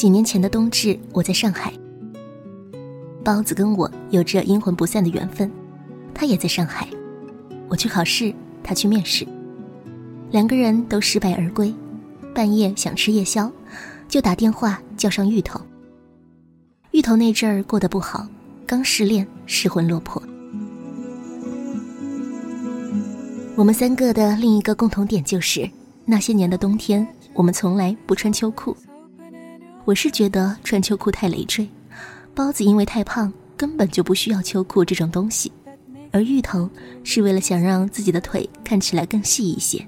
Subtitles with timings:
[0.00, 1.70] 几年前的冬至，我在上海。
[3.22, 5.52] 包子跟我有着阴魂不散的缘分，
[6.14, 6.88] 他也在上海。
[7.68, 8.34] 我去考试，
[8.64, 9.28] 他去面试，
[10.30, 11.70] 两个人都失败而归。
[12.34, 13.52] 半夜想吃夜宵，
[14.08, 15.60] 就打电话叫上芋头。
[16.92, 18.26] 芋头那阵儿过得不好，
[18.66, 20.22] 刚失恋，失魂落魄。
[23.54, 25.68] 我们三个的另一个共同点就是，
[26.06, 28.74] 那些年的冬天，我们从来不穿秋裤。
[29.90, 31.68] 我是觉得穿秋裤太累赘，
[32.32, 35.50] 包子因为太胖，根本就不需要秋裤这种东西，
[36.12, 36.70] 而芋头
[37.02, 39.84] 是为了想让自己的腿看起来更细一些。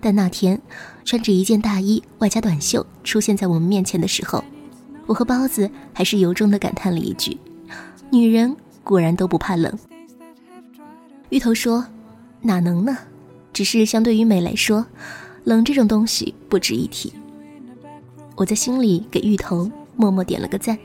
[0.00, 0.60] 但那天，
[1.04, 4.42] 穿着一件大衣外加短袖出现在我们面前的时候，
[5.06, 7.38] 我和包子还是由衷的感叹了一句
[8.10, 9.72] ：“女人果然都不怕冷。”
[11.30, 11.86] 芋头说
[12.42, 12.98] ：“哪能呢？
[13.52, 14.84] 只是相对于美来说，
[15.44, 17.12] 冷这种东西不值一提。”
[18.38, 20.78] 我在心里给芋头默默点了个赞。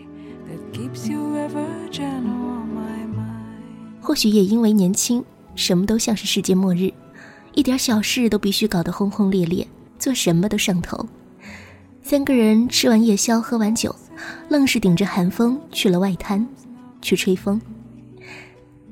[4.01, 5.23] 或许也因为年轻，
[5.53, 6.91] 什么都像是世界末日。
[7.53, 9.67] 一点小事都必须搞得轰轰烈烈，
[9.99, 11.07] 做什么都上头。
[12.01, 13.95] 三个人吃完夜宵，喝完酒，
[14.49, 16.47] 愣是顶着寒风去了外滩，
[17.03, 17.61] 去吹风。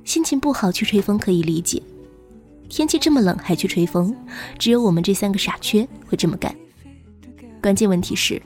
[0.04, 1.82] 心情不好去吹风可以理解，
[2.70, 4.16] 天气这么冷还去吹风，
[4.60, 6.56] 只有我们这三个傻缺会这么干。
[7.62, 8.42] 关键问题是，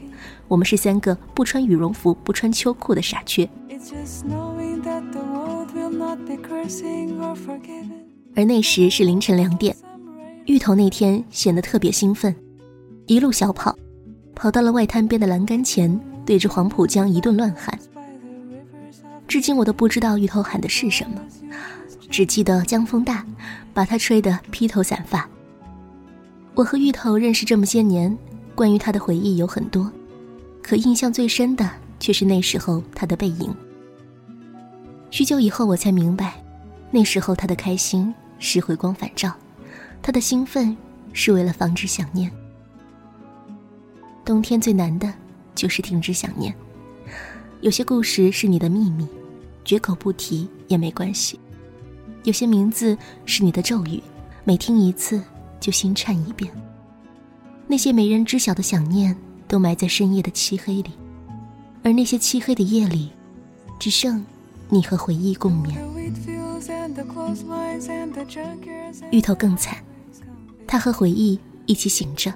[0.48, 3.50] 我们是三个不穿羽绒服、不穿秋裤的傻缺。
[8.36, 9.76] 而那时是凌晨两点。
[10.46, 12.36] 芋头那天显得特别兴奋，
[13.08, 13.76] 一路小跑，
[14.36, 17.80] 跑到了外滩边的栏杆前，对着黄浦江一顿乱喊。
[19.28, 21.20] 至今我都不知道芋头喊的是什么，
[22.12, 23.26] 只记得江风大，
[23.74, 25.28] 把他吹得披头散发。
[26.54, 28.16] 我和芋头认识这么些年，
[28.56, 29.92] 关于他的回忆有很多，
[30.64, 33.54] 可印象最深的却是那时候他的背影。
[35.12, 36.42] 许久以后，我才明白，
[36.90, 39.34] 那时候他的开心是回光返照。
[40.02, 40.76] 他的兴奋
[41.14, 42.32] 是为了防止想念。
[44.24, 45.14] 冬天最难的
[45.54, 46.56] 就是停止想念。
[47.62, 49.08] 有些故事是你的秘密，
[49.64, 51.38] 绝口不提也没关系；
[52.24, 54.02] 有些名字是你的咒语，
[54.44, 55.22] 每听一次
[55.60, 56.50] 就心颤一遍。
[57.68, 59.16] 那些没人知晓的想念，
[59.48, 60.92] 都埋在深夜的漆黑里，
[61.84, 63.12] 而那些漆黑的夜里，
[63.80, 64.24] 只剩
[64.70, 65.76] 你和回忆共眠。
[69.12, 69.78] 芋头更惨。
[70.68, 72.34] 他和回忆一起醒着。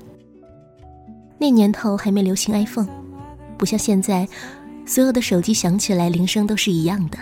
[1.38, 2.88] 那年头还没流行 iPhone，
[3.58, 4.28] 不像现在，
[4.86, 7.18] 所有的手机响起来铃声都是一样的。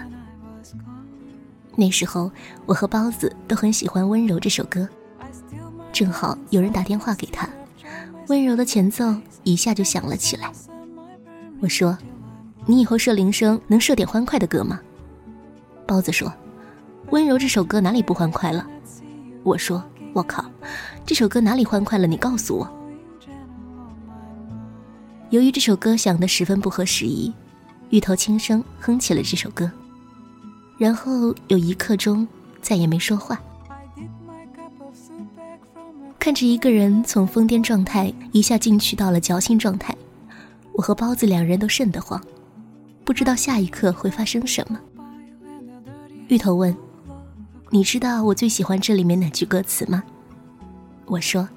[1.76, 2.32] 那时候
[2.66, 4.88] 我和包子都很喜欢《温柔》这首歌，
[5.94, 7.48] 正好有人打电话给他，
[8.28, 10.52] 温柔的前奏一下就响了起来。
[11.60, 11.98] 我说
[12.66, 14.80] ：“你以后设铃声能设点欢快的歌吗？”
[15.88, 16.32] 包子说
[17.12, 18.68] ：“温柔这首歌哪里不欢快了？”
[19.44, 19.84] 我说。
[20.14, 20.44] 我靠，
[21.06, 22.08] 这首歌哪里欢快了？
[22.08, 22.68] 你告诉我。
[25.30, 27.32] 由于这首歌响得十分不合时宜，
[27.92, 29.70] 芋头轻声哼起了这首歌，
[30.80, 32.28] 然后有一刻钟
[32.64, 33.40] 再也没说话。
[36.20, 39.96] 看着一个人从疯癫状态一下进去到了矫情状态，
[40.74, 42.22] 我和包子两人都瘆得慌，
[43.04, 44.80] 不知道下一刻会发生什么。
[46.28, 46.76] 芋头问。
[47.70, 50.02] 你知道我最喜欢这里面哪句歌词吗？
[51.06, 51.50] 我说，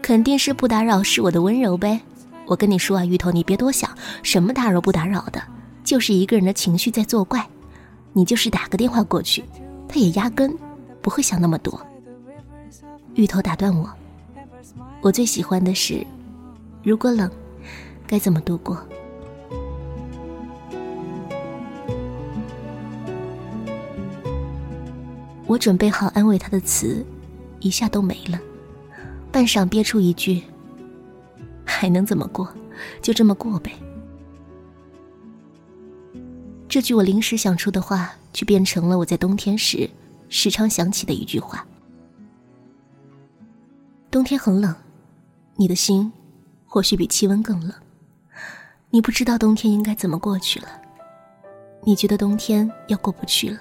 [0.00, 2.00] 肯定是不打扰是我的温柔呗。
[2.46, 3.90] 我跟你说啊，芋头，你别多想，
[4.22, 5.42] 什么打扰不打扰的，
[5.82, 7.44] 就是一个人的情绪在作怪。
[8.12, 9.42] 你就是打个电话过去，
[9.88, 10.56] 他也压根
[11.02, 11.84] 不会想那么多。
[13.18, 13.90] 芋头打断我，
[15.02, 16.06] 我最喜欢的是，
[16.84, 17.28] 如果冷，
[18.06, 18.78] 该怎么度过？
[25.48, 27.04] 我准备好安慰他的词，
[27.58, 28.38] 一下都没了。
[29.32, 30.40] 半晌憋出一句
[31.66, 32.48] ：“还能怎么过？
[33.02, 33.72] 就这么过呗。”
[36.70, 39.90] 这句我临时想出的话，却变成了我在冬天时
[40.28, 41.66] 时常想起的一句话。
[44.10, 44.74] 冬天很冷，
[45.56, 46.10] 你的心
[46.66, 47.70] 或许比气温更冷。
[48.88, 50.68] 你不知道冬天应该怎么过去了，
[51.82, 53.60] 你觉得冬天要过不去了。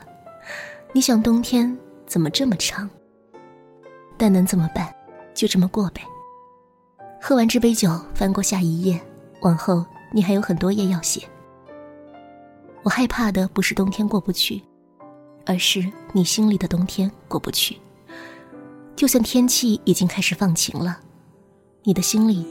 [0.94, 2.90] 你想冬天怎么这么长？
[4.18, 4.94] 但能怎么办？
[5.34, 6.02] 就这么过呗。
[7.22, 9.00] 喝完这杯酒，翻过下一页，
[9.42, 11.28] 往后你还有很多页要写。
[12.84, 14.64] 我害怕的不是冬天过不去，
[15.46, 17.78] 而是你心里的冬天过不去。
[18.98, 21.00] 就算天气已经开始放晴了，
[21.84, 22.44] 你的心里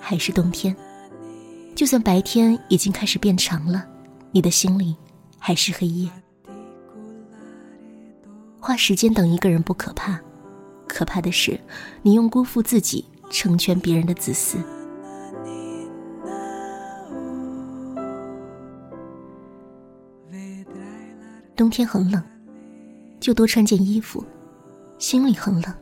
[0.00, 0.74] 还是冬天。
[1.76, 3.86] 就算白天已经开始变长了，
[4.32, 4.96] 你的心里
[5.38, 6.10] 还是黑夜。
[8.58, 10.18] 花时间等一个人不可怕，
[10.88, 11.60] 可怕的是
[12.00, 14.56] 你用辜负自己成全别人的自私。
[21.54, 22.24] 冬天很冷，
[23.20, 24.24] 就多穿件衣服；
[24.98, 25.74] 心里很冷，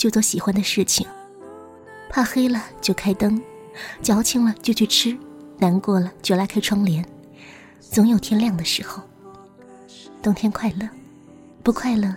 [0.00, 1.06] 就做喜欢的事情。
[2.08, 3.38] 怕黑了就开灯，
[4.00, 5.14] 矫情了就去吃，
[5.58, 7.04] 难过了就拉开窗帘。
[7.78, 9.02] 总有天亮的时候。
[10.22, 10.88] 冬天快乐，
[11.62, 12.14] 不快乐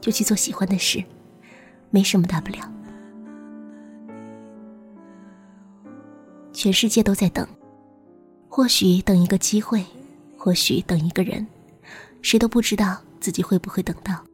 [0.00, 1.04] 就去做喜欢的事，
[1.90, 2.68] 没什么大不了。
[6.52, 7.46] 全世界都在等，
[8.48, 9.84] 或许等一个机会，
[10.36, 11.46] 或许等一个人。
[12.22, 14.24] 谁都不知道自己会不会等到，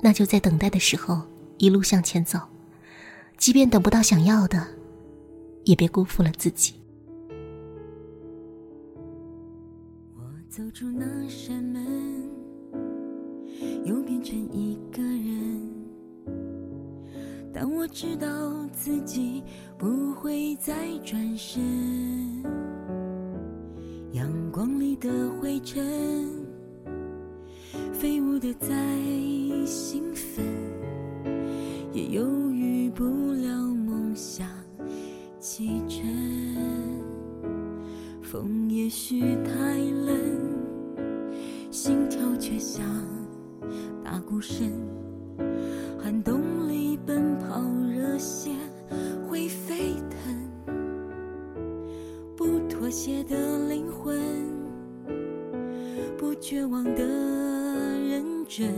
[0.00, 1.20] 那就在等待的时候
[1.58, 2.38] 一路向前走，
[3.36, 4.66] 即便等不到想要的，
[5.64, 6.74] 也别辜负了自己。
[10.14, 12.28] 我走出那扇门，
[13.84, 15.62] 又变成一个人，
[17.54, 18.26] 但我知道
[18.72, 19.42] 自己
[19.78, 20.74] 不会再
[21.04, 21.62] 转身。
[24.12, 26.44] 阳光里的灰尘。
[27.92, 28.68] 飞舞的在
[29.64, 30.44] 兴奋，
[31.96, 34.46] 也犹豫不了梦想
[35.40, 36.04] 启程。
[38.20, 40.14] 风也许太冷，
[41.70, 42.84] 心跳却像
[44.04, 44.70] 大鼓声。
[45.98, 48.50] 寒冬里奔跑，热血
[49.26, 50.76] 会沸腾。
[52.36, 54.20] 不妥协的灵魂，
[56.18, 57.02] 不绝望的
[58.06, 58.22] 认。
[58.48, 58.72] 真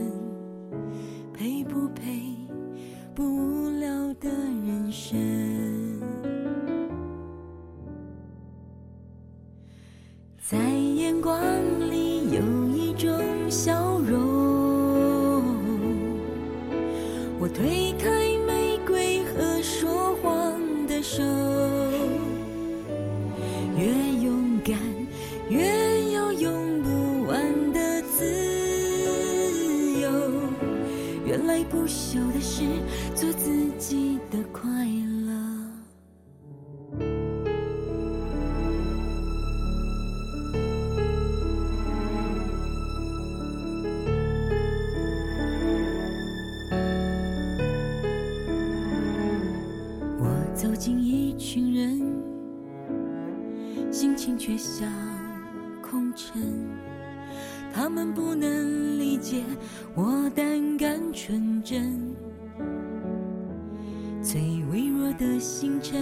[53.91, 54.89] 心情却像
[55.83, 56.41] 空城。
[57.73, 59.43] 他们不能理解
[59.95, 62.15] 我胆敢纯真，
[64.23, 64.41] 最
[64.71, 66.01] 微弱的星辰，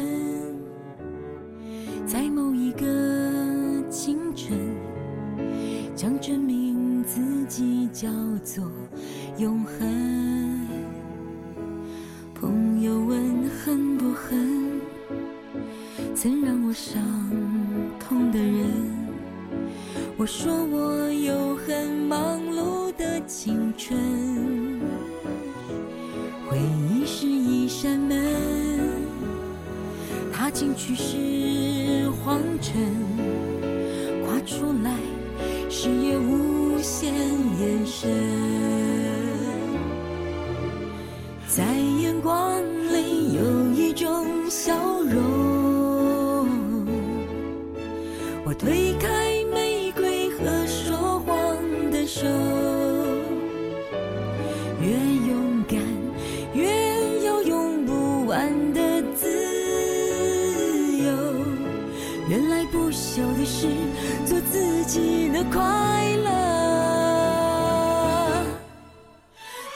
[2.07, 4.57] 在某一个清晨，
[5.95, 8.09] 将证明自己叫
[8.45, 8.65] 做
[9.39, 10.57] 永恒。
[12.35, 14.81] 朋友问恨不恨，
[16.15, 17.03] 曾让我伤
[18.07, 18.65] 痛的人。
[20.17, 23.99] 我说我有很忙碌的青春，
[26.49, 26.57] 回
[26.89, 28.17] 忆是一扇门，
[30.33, 32.81] 踏进去是荒尘，
[34.25, 34.95] 跨出来
[35.69, 38.09] 视野无限延伸，
[41.49, 41.65] 在
[42.01, 44.73] 眼光里有一种笑
[45.03, 45.46] 容，
[48.49, 51.59] 我推开玫瑰和说谎
[51.91, 52.25] 的手，
[54.81, 54.87] 越
[55.27, 55.81] 勇敢
[56.55, 59.27] 越有用不完的自
[60.99, 61.13] 由，
[62.29, 63.67] 原来不朽的是
[64.25, 65.61] 做自己的快
[66.23, 66.31] 乐。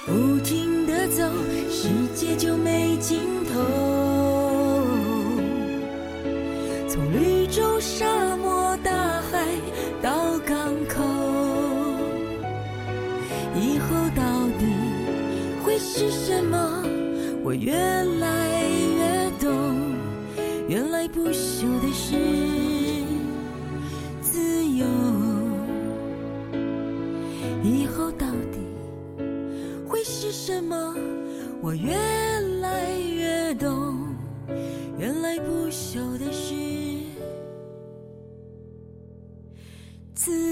[0.07, 1.25] 不停的走，
[1.69, 3.40] 世界就没尽头。
[15.93, 16.85] 是什么？
[17.43, 19.51] 我越来越懂，
[20.69, 22.15] 原来不朽的是
[24.23, 24.87] 自由。
[27.65, 28.61] 以后到底
[29.85, 30.95] 会是什么？
[31.61, 31.93] 我越
[32.61, 33.99] 来越懂，
[34.97, 36.55] 原来不朽的是
[40.15, 40.50] 自。